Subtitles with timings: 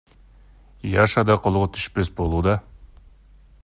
[0.93, 2.59] Яша да колго түшпөс болууда.